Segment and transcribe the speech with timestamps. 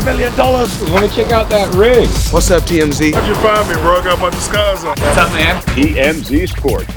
[0.00, 0.80] A million dollars.
[0.90, 2.08] Wanna check out that rig.
[2.32, 3.12] What's up, TMZ?
[3.12, 3.98] How'd you find me, bro?
[3.98, 4.96] I got my disguise on.
[4.96, 5.60] What's up, man?
[5.64, 6.94] TMZ Sports.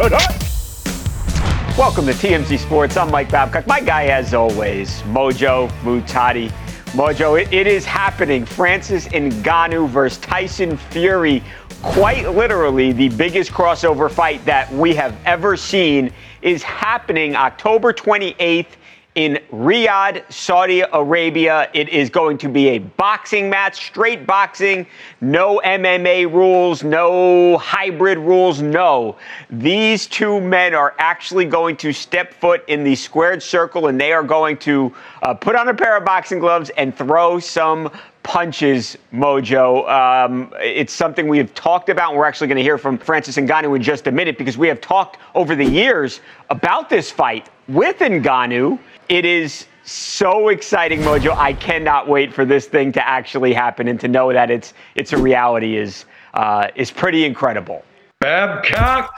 [1.77, 2.95] Welcome to TMZ Sports.
[2.95, 3.67] I'm Mike Babcock.
[3.67, 6.49] My guy, as always, Mojo Muhtadi.
[6.93, 8.45] Mojo, it, it is happening.
[8.45, 11.43] Francis Ngannou versus Tyson Fury.
[11.81, 16.09] Quite literally, the biggest crossover fight that we have ever seen
[16.41, 18.77] is happening October 28th
[19.15, 21.69] in Riyadh, Saudi Arabia.
[21.73, 24.87] It is going to be a boxing match, straight boxing,
[25.21, 29.17] no MMA rules, no hybrid rules, no.
[29.49, 34.13] These two men are actually going to step foot in the squared circle and they
[34.13, 37.91] are going to uh, put on a pair of boxing gloves and throw some
[38.23, 39.87] punches, Mojo.
[39.89, 42.11] Um, it's something we have talked about.
[42.11, 44.67] And we're actually going to hear from Francis Ngannou in just a minute because we
[44.67, 48.79] have talked over the years about this fight with Ngannou.
[49.09, 51.35] It is so exciting, Mojo.
[51.35, 55.13] I cannot wait for this thing to actually happen and to know that it's it's
[55.13, 57.83] a reality is uh, is pretty incredible.
[58.19, 59.13] Babcock,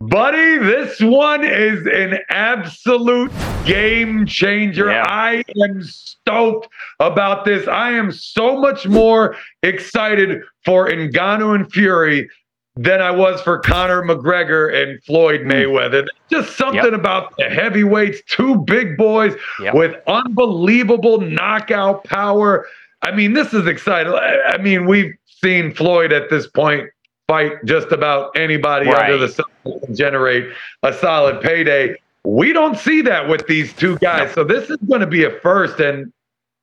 [0.00, 3.32] buddy, this one is an absolute
[3.64, 4.90] game changer.
[4.90, 5.04] Yeah.
[5.06, 6.68] I am stoked
[7.00, 7.66] about this.
[7.68, 12.28] I am so much more excited for Ngannou and Fury
[12.76, 15.50] than I was for Conor McGregor and Floyd hmm.
[15.50, 16.06] Mayweather.
[16.30, 16.92] Just something Yep.
[16.92, 19.74] about the heavyweights, two big boys Yep.
[19.74, 22.66] with unbelievable knockout power.
[23.02, 24.12] I mean, this is exciting.
[24.12, 26.90] I I mean, we've seen Floyd at this point
[27.28, 29.10] fight just about anybody Right.
[29.10, 29.46] under the sun
[29.84, 30.48] can generate
[30.82, 31.96] a solid payday.
[32.24, 34.32] We don't see that with these two guys.
[34.32, 36.12] So this is going to be a first and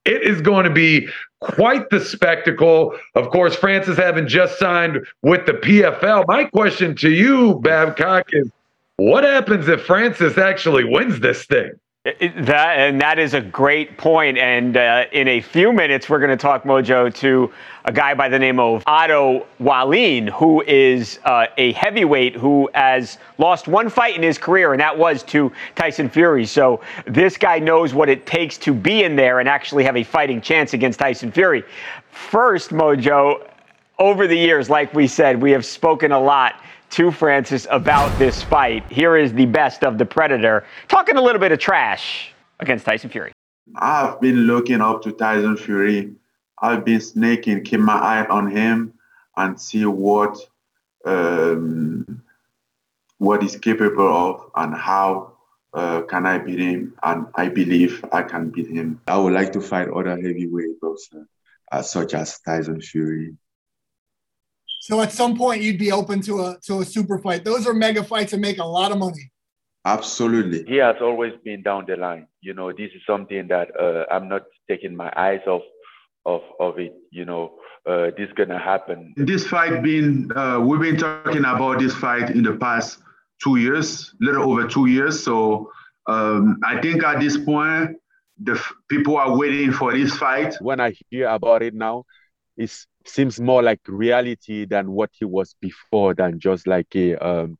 [0.06, 1.07] it is going to be
[1.40, 2.94] quite the spectacle.
[3.16, 6.25] Of course, Francis having just signed with the PFL.
[6.28, 8.50] My question to you, Babcock, is
[8.97, 11.72] what happens if Francis actually wins this thing?
[12.06, 14.38] That and that is a great point.
[14.38, 17.53] And uh, in a few minutes, we're going to talk Mojo to
[17.86, 23.19] a guy by the name of Otto Wallin, who is uh, a heavyweight who has
[23.38, 26.46] lost one fight in his career, and that was to Tyson Fury.
[26.46, 30.03] So this guy knows what it takes to be in there and actually have a
[30.03, 31.64] fighting chance against Tyson Fury.
[32.12, 33.47] First, Mojo,
[33.97, 36.56] over the years, like we said, we have spoken a lot
[36.93, 38.85] to Francis about this fight.
[38.91, 43.09] Here is the best of the Predator, talking a little bit of trash against Tyson
[43.09, 43.31] Fury.
[43.75, 46.13] I've been looking up to Tyson Fury.
[46.61, 48.93] I've been snaking, keep my eye on him
[49.35, 50.37] and see what
[51.03, 52.21] um,
[53.17, 55.33] what he's capable of and how
[55.73, 56.93] uh, can I beat him.
[57.01, 59.01] And I believe I can beat him.
[59.07, 61.27] I would like to fight other heavyweight boxers,
[61.71, 63.35] uh, such as Tyson Fury.
[64.83, 67.45] So at some point you'd be open to a to a super fight.
[67.45, 69.31] Those are mega fights and make a lot of money.
[69.85, 70.63] Absolutely.
[70.67, 72.27] he has always been down the line.
[72.41, 75.61] You know, this is something that uh, I'm not taking my eyes off
[76.25, 76.93] of of it.
[77.11, 77.43] You know,
[77.85, 79.13] uh, this gonna happen.
[79.16, 82.99] This fight being, uh, we've been talking about this fight in the past
[83.41, 85.23] two years, little over two years.
[85.23, 85.72] So
[86.07, 87.95] um, I think at this point,
[88.41, 90.55] the f- people are waiting for this fight.
[90.59, 92.03] when I hear about it now,
[92.57, 97.58] it seems more like reality than what he was before, than just like a um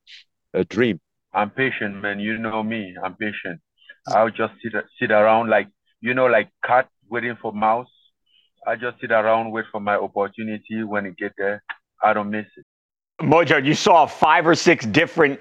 [0.54, 1.00] a dream.
[1.34, 2.20] I'm patient, man.
[2.20, 2.96] You know me.
[3.04, 3.60] I'm patient.
[4.08, 5.68] I'll just sit sit around like
[6.02, 7.88] you know, like cat waiting for mouse.
[8.68, 10.84] I just sit around, wait for my opportunity.
[10.84, 11.64] When it get there,
[12.04, 12.66] I don't miss it.
[13.22, 15.40] Mojo, you saw five or six different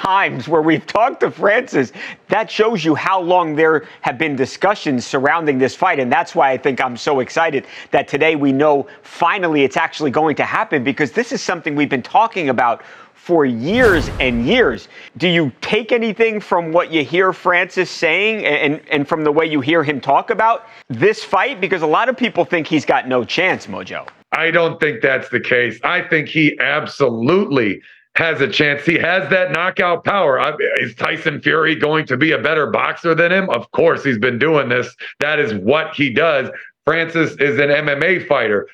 [0.00, 1.92] times where we've talked to Francis.
[2.28, 5.98] That shows you how long there have been discussions surrounding this fight.
[6.00, 10.10] And that's why I think I'm so excited that today we know finally it's actually
[10.10, 12.82] going to happen because this is something we've been talking about
[13.12, 14.88] for years and years.
[15.18, 19.44] Do you take anything from what you hear Francis saying and, and from the way
[19.44, 21.60] you hear him talk about this fight?
[21.60, 24.08] Because a lot of people think he's got no chance, Mojo.
[24.32, 25.78] I don't think that's the case.
[25.84, 27.82] I think he absolutely
[28.16, 28.84] has a chance.
[28.84, 30.40] He has that knockout power.
[30.40, 33.48] I, is Tyson Fury going to be a better boxer than him?
[33.50, 34.94] Of course, he's been doing this.
[35.20, 36.50] That is what he does.
[36.84, 38.68] Francis is an MMA fighter.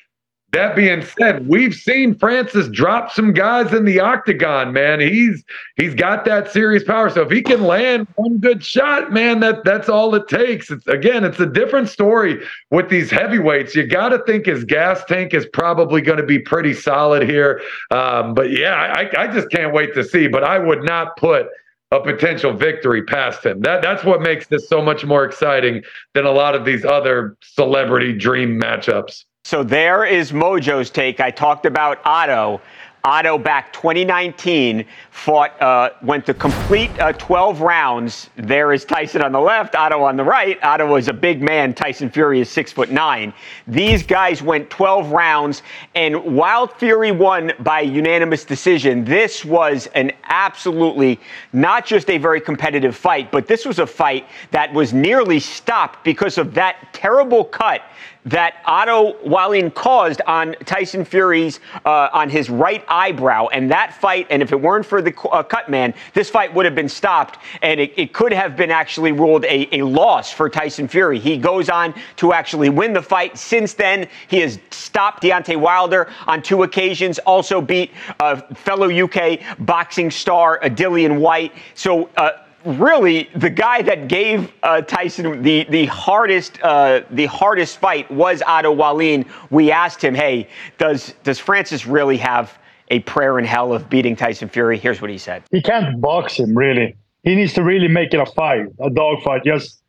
[0.57, 4.99] That being said, we've seen Francis drop some guys in the octagon, man.
[4.99, 5.43] He's
[5.75, 7.11] he's got that serious power.
[7.11, 10.71] So if he can land one good shot, man, that that's all it takes.
[10.71, 13.75] It's again, it's a different story with these heavyweights.
[13.75, 17.61] You got to think his gas tank is probably going to be pretty solid here.
[17.91, 20.27] Um, but yeah, I, I just can't wait to see.
[20.27, 21.47] But I would not put
[21.91, 23.61] a potential victory past him.
[23.61, 25.83] That that's what makes this so much more exciting
[26.15, 29.23] than a lot of these other celebrity dream matchups.
[29.47, 31.21] So there is Mojo's take.
[31.21, 32.59] I talked about Otto.
[33.07, 38.29] Otto back 2019 fought, uh, went to complete uh, 12 rounds.
[38.35, 40.61] There is Tyson on the left, Otto on the right.
[40.61, 41.73] Otto was a big man.
[41.73, 43.33] Tyson Fury is six foot nine.
[43.65, 45.63] These guys went 12 rounds,
[45.95, 51.17] and while Fury won by unanimous decision, this was an absolutely
[51.53, 56.03] not just a very competitive fight, but this was a fight that was nearly stopped
[56.03, 57.83] because of that terrible cut
[58.27, 64.25] that Otto Wallin caused on Tyson Fury's uh, on his right eyebrow, and that fight,
[64.31, 67.37] and if it weren't for the uh, cut man, this fight would have been stopped,
[67.61, 71.19] and it, it could have been actually ruled a, a loss for Tyson Fury.
[71.19, 73.37] He goes on to actually win the fight.
[73.37, 79.39] Since then, he has stopped Deontay Wilder on two occasions, also beat uh, fellow UK
[79.59, 81.53] boxing star Dillian Whyte.
[81.75, 82.09] So.
[82.17, 82.31] Uh,
[82.65, 88.41] really the guy that gave uh, Tyson the the hardest uh, the hardest fight was
[88.45, 89.25] Otto Wallin.
[89.49, 92.57] We asked him, "Hey, does does Francis really have
[92.89, 96.37] a prayer in hell of beating Tyson Fury?" Here's what he said: He can't box
[96.37, 96.95] him really.
[97.23, 99.43] He needs to really make it a fight, a dog fight.
[99.43, 99.81] Just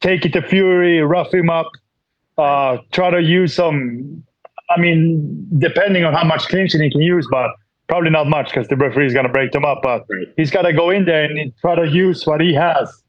[0.00, 1.68] take it to Fury, rough him up,
[2.38, 4.22] uh, try to use some.
[4.68, 7.50] I mean, depending on how much clinching he can use, but
[7.88, 9.80] probably not much because the referee is going to break them up.
[9.82, 10.26] But right.
[10.36, 13.02] he's got to go in there and try to use what he has.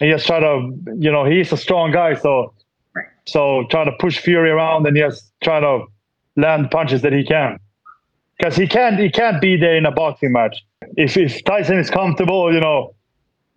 [0.00, 2.52] And just try to, you know, he's a strong guy, so
[3.26, 5.84] so trying to push Fury around and just try to
[6.36, 7.58] land punches that he can.
[8.38, 10.64] Because he can't he can't be there in a boxing match.
[10.96, 12.94] If if Tyson is comfortable, you know,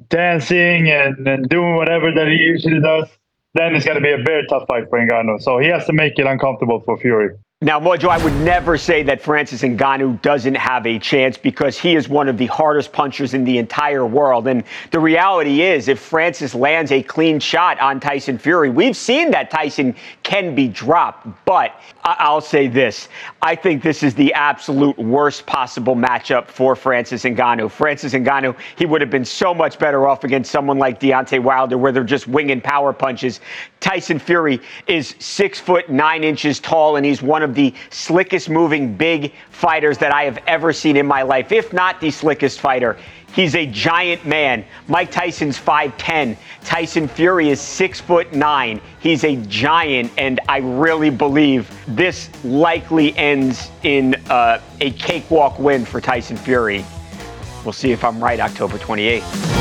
[0.07, 3.09] dancing and, and doing whatever that he usually does,
[3.55, 5.41] then it's to be a very tough fight for Ngannou.
[5.41, 7.35] So he has to make it uncomfortable for Fury.
[7.61, 11.93] Now, Mojo, I would never say that Francis Ngannou doesn't have a chance because he
[11.93, 14.47] is one of the hardest punchers in the entire world.
[14.47, 19.29] And the reality is, if Francis lands a clean shot on Tyson Fury, we've seen
[19.31, 21.27] that Tyson can be dropped.
[21.43, 23.09] But I'll say this
[23.41, 27.69] I think this is the absolute worst possible matchup for Francis Ngannou.
[27.69, 31.77] Francis Ngannou, he would have been so much better off against someone like Deontay Wilder,
[31.77, 33.41] where they're just winging power punches.
[33.79, 38.93] Tyson Fury is six foot nine inches tall, and he's one of the slickest moving
[38.93, 42.97] big fighters that I have ever seen in my life, if not the slickest fighter.
[43.33, 44.65] He's a giant man.
[44.87, 46.35] Mike Tyson's 5'10.
[46.63, 48.81] Tyson Fury is six foot nine.
[48.99, 55.85] He's a giant, and I really believe this likely ends in uh, a cakewalk win
[55.85, 56.83] for Tyson Fury.
[57.63, 59.58] We'll see if I'm right October 28th.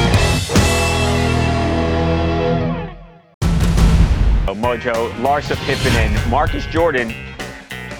[4.69, 7.15] Mojo, Larsa Pippen, and Marcus Jordan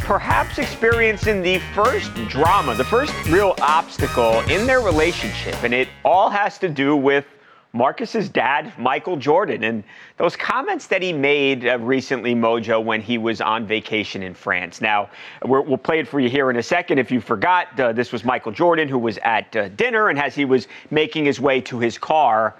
[0.01, 5.63] perhaps experiencing the first drama, the first real obstacle in their relationship.
[5.63, 7.25] And it all has to do with
[7.73, 9.83] Marcus's dad, Michael Jordan, and
[10.19, 14.83] those comments that he made uh, recently, Mojo, when he was on vacation in France.
[14.83, 15.09] Now,
[15.47, 16.99] we will play it for you here in a second.
[16.99, 20.35] If you forgot, uh, this was Michael Jordan who was at uh, dinner, and as
[20.35, 22.57] he was making his way to his car,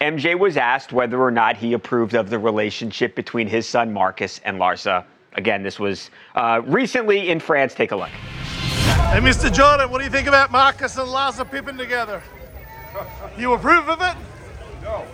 [0.00, 4.40] MJ was asked whether or not he approved of the relationship between his son Marcus
[4.44, 5.04] and Larsa
[5.38, 7.72] Again, this was uh, recently in France.
[7.72, 8.08] Take a look.
[8.08, 9.52] Hey, Mr.
[9.52, 12.20] Jordan, what do you think about Marcus and Larsa Pippen together?
[13.38, 14.16] You approve of it?
[14.82, 15.04] No.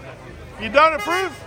[0.61, 1.39] You don't approve?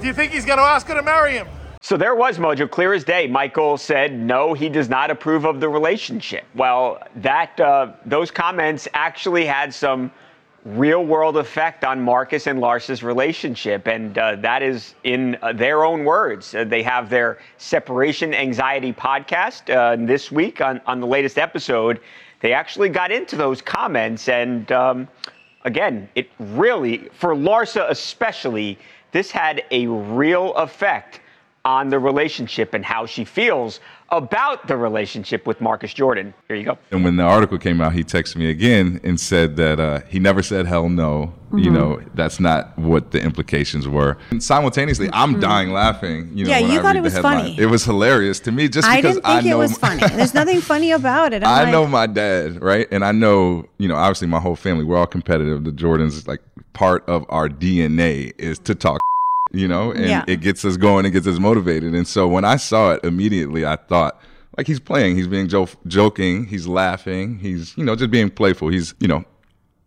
[0.00, 1.48] Do you think he's going to ask her to marry him?
[1.82, 3.26] So there was Mojo, clear as day.
[3.26, 6.44] Michael said no, he does not approve of the relationship.
[6.54, 10.10] Well, that uh, those comments actually had some
[10.64, 13.86] real world effect on Marcus and Larsa's relationship.
[13.86, 16.54] And uh, that is in uh, their own words.
[16.54, 22.00] Uh, they have their separation anxiety podcast uh, this week on, on the latest episode.
[22.40, 24.28] They actually got into those comments.
[24.28, 25.08] And um,
[25.64, 28.78] again, it really, for Larsa especially,
[29.12, 31.20] this had a real effect
[31.64, 36.34] on the relationship and how she feels about the relationship with Marcus Jordan.
[36.48, 36.78] Here you go.
[36.90, 40.18] And when the article came out, he texted me again and said that uh, he
[40.18, 41.34] never said hell no.
[41.46, 41.58] Mm-hmm.
[41.58, 44.16] You know, that's not what the implications were.
[44.30, 45.34] And simultaneously, mm-hmm.
[45.34, 46.30] I'm dying laughing.
[46.32, 47.58] You know, yeah, you thought it was funny.
[47.58, 50.06] It was hilarious to me just I because didn't think I know it was funny.
[50.14, 51.42] There's nothing funny about it.
[51.44, 52.86] I'm i like, know my dad, right?
[52.92, 55.64] And I know, you know, obviously my whole family, we're all competitive.
[55.64, 56.40] The Jordans, like
[56.72, 59.00] part of our DNA is to talk
[59.52, 60.24] you know, and Yeah.
[60.26, 61.94] it gets us going, it gets us motivated.
[61.94, 64.20] And so when I saw it immediately, I thought,
[64.56, 65.16] like he's playing.
[65.16, 66.44] He's being jo- joking.
[66.46, 67.38] He's laughing.
[67.38, 68.68] He's you know just being playful.
[68.68, 69.24] He's you know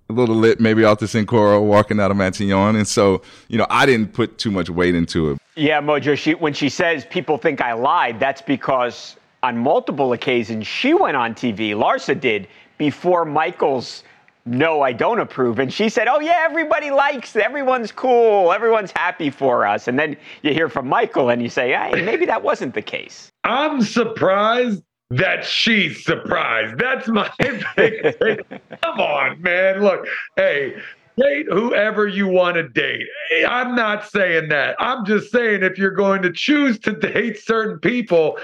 [0.10, 2.75] a little lit maybe off the Cincoro walking out of Matignon.
[2.75, 5.38] And so, you know, I didn't put too much weight into it.
[5.55, 10.67] Yeah, Mojo, she, when she says people think I lied, that's because on multiple occasions
[10.67, 14.03] she went on TV, Larsa did, before Michael's
[14.45, 15.59] no, I don't approve.
[15.59, 19.88] And she said, oh, yeah, everybody likes, everyone's cool, everyone's happy for us.
[19.88, 23.31] And then you hear from Michael and you say, hey, maybe that wasn't the case.
[23.43, 26.77] I'm surprised that she's surprised.
[26.77, 28.39] That's my big thing.
[28.83, 29.81] Come on, man.
[29.81, 30.75] Look, hey,
[31.17, 33.07] date whoever you want to date.
[33.47, 34.75] I'm not saying that.
[34.79, 38.38] I'm just saying if you're going to choose to date certain people,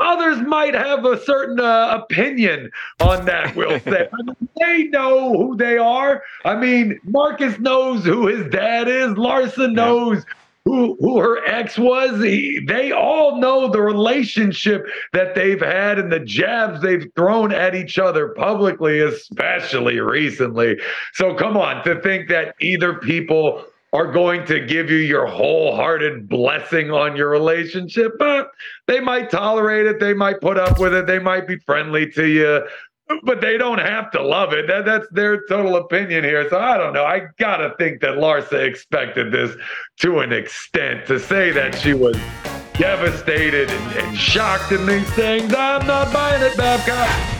[0.00, 4.08] others might have a certain uh, opinion on that, we'll say.
[4.12, 6.22] I mean, they know who they are.
[6.44, 10.24] I mean, Marcus knows who his dad is, Larsa knows
[10.64, 12.22] who who her ex was.
[12.22, 17.74] He, they all know the relationship that they've had and the jabs they've thrown at
[17.74, 20.78] each other publicly, especially recently.
[21.14, 26.28] So come on, to think that either people are going to give you your wholehearted
[26.28, 28.50] blessing on your relationship, but
[28.86, 32.26] they might tolerate it, they might put up with it, they might be friendly to
[32.26, 32.62] you
[33.24, 34.66] but they don't have to love it.
[34.66, 36.48] That, that's their total opinion here.
[36.48, 37.04] So I don't know.
[37.04, 39.56] I gotta think that Larsa expected this
[39.98, 41.06] to an extent.
[41.06, 42.16] To say that she was
[42.74, 47.39] devastated and, and shocked in these things, I'm not buying it, Babcock.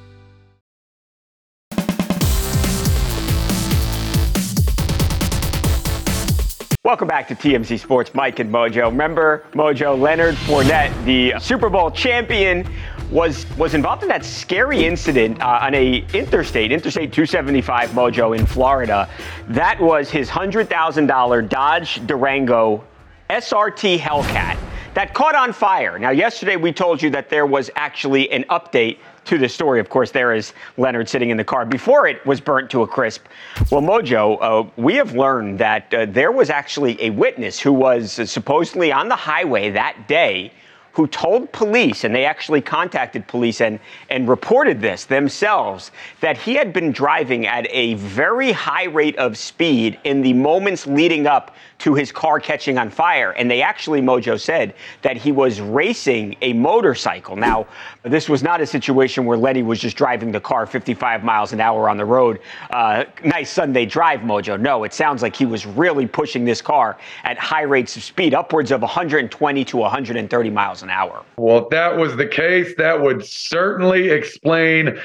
[6.91, 8.87] Welcome back to TMZ Sports, Mike and Mojo.
[8.87, 12.67] Remember Mojo Leonard Fournette, the Super Bowl champion,
[13.09, 18.45] was was involved in that scary incident uh, on a interstate, Interstate 275 Mojo in
[18.45, 19.09] Florida.
[19.47, 22.83] That was his $100,000 Dodge Durango
[23.29, 24.59] SRT Hellcat
[24.93, 25.97] that caught on fire.
[25.97, 29.79] Now, yesterday we told you that there was actually an update to the story.
[29.79, 32.87] Of course, there is Leonard sitting in the car before it was burnt to a
[32.87, 33.25] crisp.
[33.71, 38.13] Well, Mojo, uh, we have learned that uh, there was actually a witness who was
[38.29, 40.51] supposedly on the highway that day
[40.93, 43.79] who told police, and they actually contacted police and,
[44.09, 49.37] and reported this themselves, that he had been driving at a very high rate of
[49.37, 53.31] speed in the moments leading up to his car catching on fire.
[53.31, 57.35] And they actually, Mojo said, that he was racing a motorcycle.
[57.35, 57.65] Now,
[58.03, 61.59] this was not a situation where Lenny was just driving the car 55 miles an
[61.59, 62.39] hour on the road.
[62.69, 64.59] Uh, nice Sunday drive, Mojo.
[64.59, 68.33] No, it sounds like he was really pushing this car at high rates of speed,
[68.33, 71.23] upwards of 120 to 130 miles an hour.
[71.37, 74.99] Well, if that was the case, that would certainly explain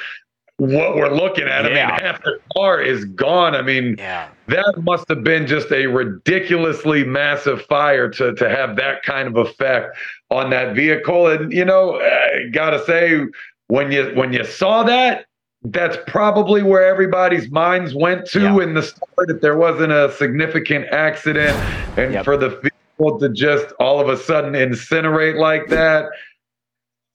[0.58, 1.70] what we're looking at.
[1.70, 1.88] Yeah.
[1.88, 3.54] I mean, half the car is gone.
[3.54, 4.28] I mean, yeah.
[4.48, 9.36] that must have been just a ridiculously massive fire to to have that kind of
[9.36, 9.96] effect
[10.30, 11.26] on that vehicle.
[11.28, 13.20] And you know, I gotta say,
[13.68, 15.26] when you when you saw that,
[15.64, 18.60] that's probably where everybody's minds went to yeah.
[18.60, 19.28] in the start.
[19.28, 21.56] If there wasn't a significant accident,
[21.98, 22.24] and yep.
[22.24, 26.06] for the vehicle to just all of a sudden incinerate like that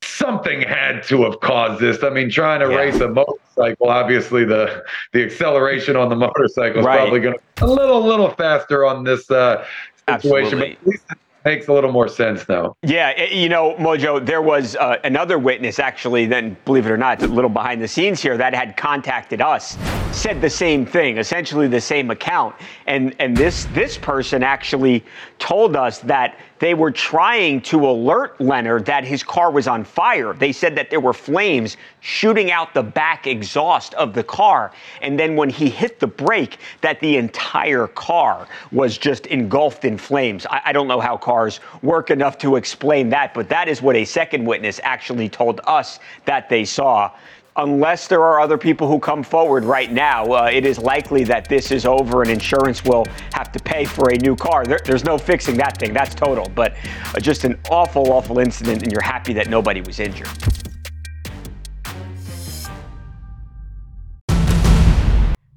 [0.04, 2.04] something had to have caused this.
[2.04, 2.78] I mean, trying to yeah.
[2.78, 4.84] race a motorcycle, obviously the
[5.14, 7.00] the acceleration on the motorcycle is right.
[7.00, 9.66] probably going to a little little faster on this uh,
[10.08, 10.62] situation.
[10.62, 10.98] Absolutely.
[11.08, 12.76] But makes a little more sense now.
[12.84, 16.98] Yeah, eh, you know, Mojo, there was uh, another witness actually, then believe it or
[16.98, 19.78] not, a little behind the scenes here that had contacted us,
[20.12, 22.56] said the same thing, essentially the same account.
[22.88, 25.04] And and this this person actually
[25.40, 30.34] told us that they were trying to alert Leonard that his car was on fire.
[30.34, 34.72] They said that there were flames shooting out the back exhaust of the car.
[35.02, 39.98] And then when he hit the brake, that the entire car was just engulfed in
[39.98, 40.46] flames.
[40.46, 43.96] I, I don't know how cars work enough to explain that, but that is what
[43.96, 47.10] a second witness actually told us that they saw.
[47.58, 51.48] unless there are other people who come forward right now, uh, it is likely that
[51.50, 54.66] this is over and insurance will have to pay for a new car.
[54.66, 55.94] There, there's no fixing that thing.
[55.94, 56.50] That's total.
[56.56, 56.76] But
[57.14, 60.30] uh, just an awful, awful incident, and you're happy that nobody was injured.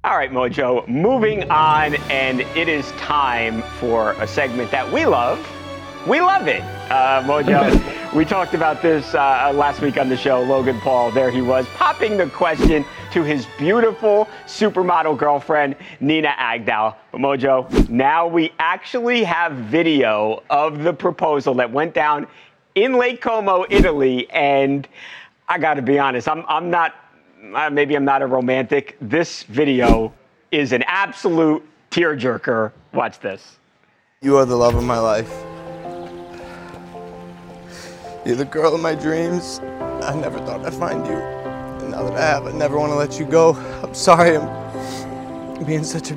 [0.02, 5.38] All right, Mojo, moving on, and it is time for a segment that we love.
[6.06, 8.12] We love it, uh, Mojo.
[8.14, 10.42] we talked about this uh, last week on the show.
[10.42, 16.94] Logan Paul, there he was, popping the question to his beautiful supermodel girlfriend, Nina Agdal.
[17.10, 22.26] But Mojo, now we actually have video of the proposal that went down
[22.74, 24.86] in Lake Como, Italy, and
[25.48, 26.94] I got to be honest, I'm, I'm not
[27.54, 28.98] uh, maybe I'm not a romantic.
[29.00, 30.12] This video
[30.50, 32.72] is an absolute tearjerker.
[32.92, 33.56] Watch this.
[34.20, 35.53] You are the love of my life.
[38.24, 39.60] You're the girl of my dreams.
[40.02, 41.12] I never thought I'd find you.
[41.12, 43.52] And now that I have, I never want to let you go.
[43.82, 46.16] I'm sorry I'm being such a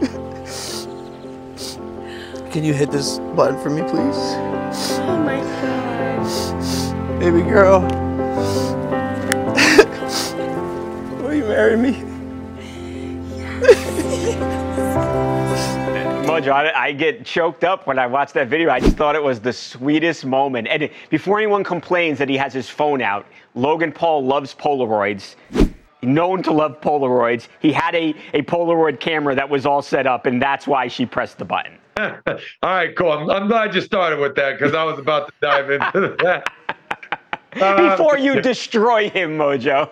[2.50, 4.16] Can you hit this button for me, please?
[4.96, 7.20] Oh my god.
[7.20, 7.82] Baby girl.
[11.22, 12.13] Will you marry me?
[16.34, 18.68] Mojo, I, I get choked up when I watch that video.
[18.68, 20.66] I just thought it was the sweetest moment.
[20.66, 25.36] And before anyone complains that he has his phone out, Logan Paul loves Polaroids.
[26.02, 27.46] Known to love Polaroids.
[27.60, 31.06] He had a, a Polaroid camera that was all set up, and that's why she
[31.06, 31.78] pressed the button.
[31.96, 32.14] All
[32.62, 33.12] right, cool.
[33.12, 36.46] I'm, I'm glad you started with that because I was about to dive into that.
[37.54, 39.88] Uh, Before you destroy him, Mojo.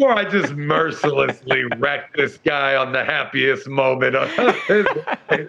[0.00, 4.30] Before I just mercilessly wreck this guy on the happiest moment of
[4.66, 4.86] his
[5.30, 5.48] life.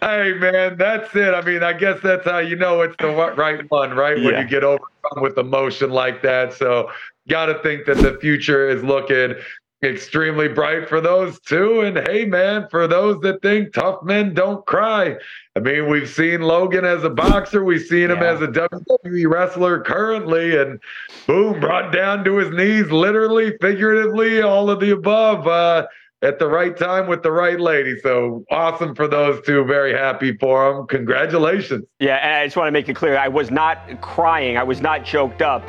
[0.00, 1.34] Hey man, that's it.
[1.34, 4.16] I mean, I guess that's how you know it's the right one, right?
[4.16, 4.40] When Yeah.
[4.40, 6.54] you get overcome with emotion like that.
[6.54, 6.90] So,
[7.28, 9.34] got to think that the future is looking
[9.82, 11.80] extremely bright for those two.
[11.82, 15.16] And hey, man, for those that think tough men don't cry,
[15.56, 19.80] I mean, we've seen Logan as a boxer, we've seen him as a WWE wrestler
[19.80, 20.80] currently, and
[21.26, 25.46] boom, brought down to his knees, literally, figuratively, all of the above.
[25.46, 25.86] Uh,
[26.20, 27.96] at the right time with the right lady.
[28.00, 29.64] So awesome for those two.
[29.64, 30.86] Very happy for them.
[30.88, 31.84] Congratulations.
[32.00, 34.80] Yeah, and I just want to make it clear I was not crying, I was
[34.80, 35.62] not choked up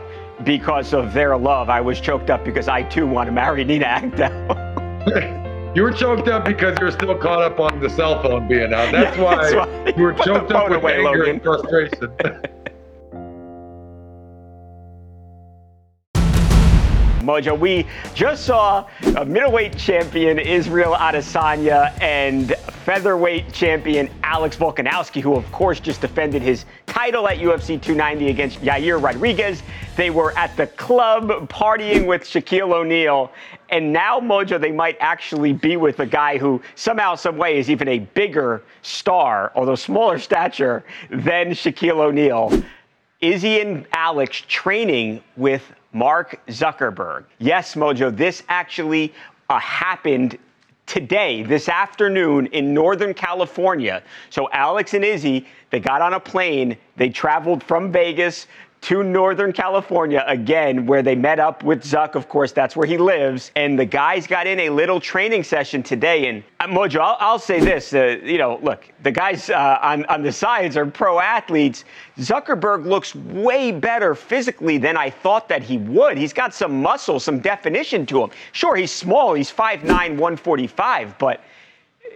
[0.44, 1.70] because of their love.
[1.70, 5.36] I was choked up because I too want to marry Nina Agdal.
[5.76, 8.92] You were choked up because you're still caught up on the cell phone being out.
[8.92, 9.94] That's Yeah, why, that's why.
[9.96, 11.30] you were choked up with away, anger Logan.
[11.36, 12.12] and frustration.
[17.30, 25.36] Mojo, we just saw a middleweight champion Israel Adesanya and featherweight champion Alex Volkanovski, who
[25.36, 29.62] of course just defended his title at UFC 290 against Yair Rodriguez.
[29.96, 33.32] They were at the club partying with Shaquille O'Neal.
[33.70, 37.70] And now, Mojo, they might actually be with a guy who somehow, some way is
[37.70, 42.64] even a bigger star, although smaller stature, than Shaquille O'Neal.
[43.22, 47.26] Izzy and Alex training with Mark Zuckerberg.
[47.40, 49.14] Yes, Mojo, this actually
[49.50, 50.38] uh, happened
[50.86, 54.02] today, this afternoon in Northern California.
[54.30, 58.48] So Alex and Izzy, they got on a plane, they traveled from Vegas
[58.82, 62.16] to Northern California again, where they met up with Zuck.
[62.16, 63.52] Of course, that's where he lives.
[63.56, 66.28] And the guys got in a little training session today.
[66.28, 70.06] And uh, Mojo, I'll, I'll say this: uh, you know, look, the guys uh, on
[70.06, 71.84] on the sides are pro athletes.
[72.20, 76.18] Zuckerberg looks way better physically than I thought that he would.
[76.18, 78.30] He's got some muscle, some definition to him.
[78.54, 79.34] Sure, he's small.
[79.34, 81.42] He's 5'9", 145, but.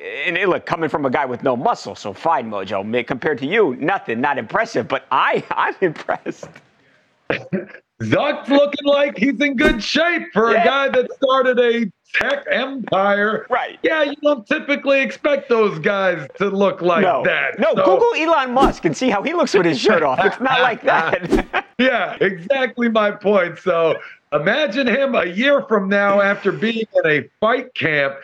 [0.03, 3.07] And it, look, coming from a guy with no muscle, so fine, Mojo.
[3.07, 4.87] Compared to you, nothing, not impressive.
[4.87, 6.49] But I, I'm impressed.
[8.01, 13.45] Zuck's looking like he's in good shape for a guy that started a tech empire.
[13.49, 13.79] Right.
[13.81, 17.59] Yeah, you don't typically expect those guys to look like no, that.
[17.59, 17.73] no.
[17.73, 20.19] So- Google Elon Musk and see how he looks with his shirt off.
[20.21, 21.65] It's not like that.
[21.79, 23.57] yeah, exactly my point.
[23.59, 23.95] So
[24.33, 28.15] imagine him a year from now after being in a fight camp.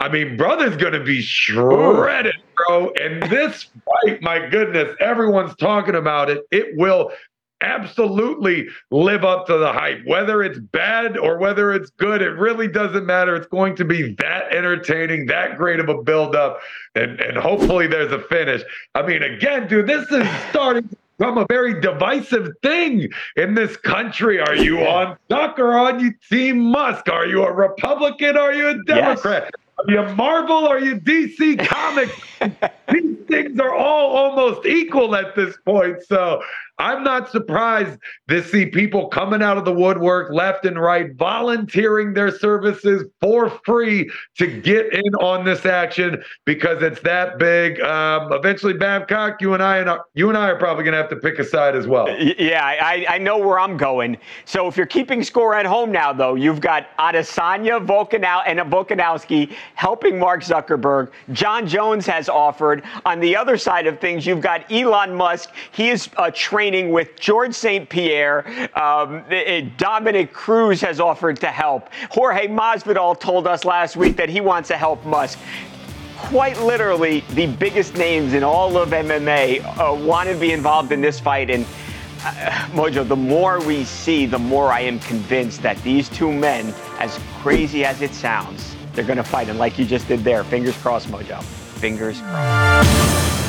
[0.00, 2.90] I mean, brother's to be shredded, bro.
[3.00, 6.46] And this fight, my goodness, everyone's talking about it.
[6.50, 7.12] It will
[7.60, 10.00] absolutely live up to the hype.
[10.06, 13.36] Whether it's bad or whether it's good, it really doesn't matter.
[13.36, 16.60] It's going to be that entertaining, that great of a buildup,
[16.94, 18.62] and, and hopefully there's a finish.
[18.94, 23.76] I mean, again, dude, this is starting to become a very divisive thing in this
[23.76, 24.40] country.
[24.40, 27.10] Are you on Zuck or on you Team Musk?
[27.10, 28.38] Are you a Republican?
[28.38, 29.52] Are you a Democrat?
[29.88, 30.66] Are you Marvel?
[30.66, 32.12] Are you DC Comics?
[32.92, 36.02] These things are all almost equal at this point.
[36.02, 36.42] So
[36.80, 42.14] I'm not surprised to see people coming out of the woodwork left and right, volunteering
[42.14, 47.80] their services for free to get in on this action because it's that big.
[47.82, 51.10] Um, eventually, Babcock, you and I and you and I are probably going to have
[51.10, 52.08] to pick a side as well.
[52.18, 54.16] Yeah, I, I know where I'm going.
[54.46, 59.54] So if you're keeping score at home now, though, you've got Adesanya Volkanow and Volkanovski
[59.74, 61.10] helping Mark Zuckerberg.
[61.32, 62.82] Jon Jones has offered.
[63.04, 65.50] On the other side of things, you've got Elon Musk.
[65.72, 66.30] He is uh,
[66.70, 67.88] training with George St.
[67.88, 68.46] Pierre.
[68.78, 69.24] Um,
[69.76, 71.88] Dominick Cruz has offered to help.
[72.10, 75.38] Jorge Masvidal told us last week that he wants to help Musk
[76.16, 81.00] quite literally the biggest names in all of MMA uh, want to be involved in
[81.00, 81.50] this fight.
[81.50, 81.64] And
[82.24, 86.72] uh, Mojo, the more we see, the more I am convinced that these two men,
[87.00, 89.48] as crazy as it sounds, they're going to fight.
[89.48, 91.42] And like you just did there, fingers crossed, Mojo.
[91.42, 93.39] Fingers crossed.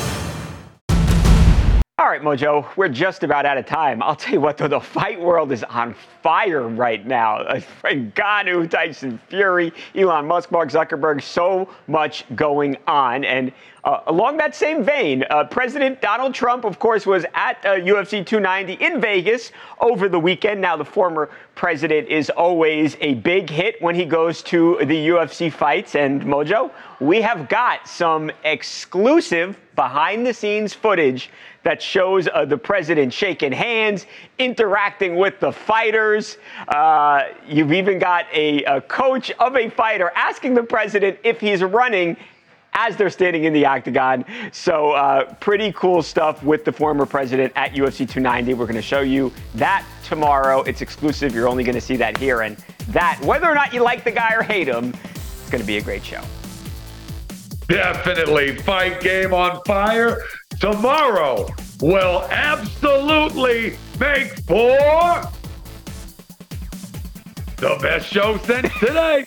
[2.11, 4.03] Right, Mojo, we're just about out of time.
[4.03, 7.45] I'll tell you what, though, the fight world is on fire right now.
[7.85, 13.23] Ngannou, Tyson Fury, Elon Musk, Mark Zuckerberg, so much going on.
[13.23, 13.53] And
[13.85, 18.25] uh, along that same vein, uh, President Donald Trump, of course, was at uh, UFC
[18.25, 20.59] 290 in Vegas over the weekend.
[20.59, 25.51] Now, the former president is always a big hit when he goes to the UFC
[25.51, 25.95] fights.
[25.95, 31.29] And Mojo, we have got some exclusive behind the scenes footage
[31.63, 34.05] that shows uh, the president shaking hands,
[34.39, 36.37] interacting with the fighters.
[36.67, 41.61] Uh, you've even got a, a coach of a fighter asking the president if he's
[41.63, 42.17] running
[42.73, 44.23] as they're standing in the octagon.
[44.51, 48.53] So, uh, pretty cool stuff with the former president at UFC 290.
[48.53, 50.61] We're going to show you that tomorrow.
[50.61, 51.35] It's exclusive.
[51.35, 52.41] You're only going to see that here.
[52.41, 55.67] And that, whether or not you like the guy or hate him, it's going to
[55.67, 56.21] be a great show.
[57.67, 58.57] Definitely.
[58.57, 60.23] Fight game on fire.
[60.61, 61.47] Tomorrow
[61.81, 64.77] will absolutely make for
[67.57, 69.25] the best show since today.